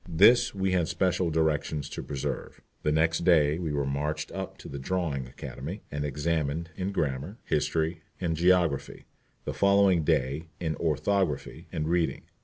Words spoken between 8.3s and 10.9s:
geography; the following day in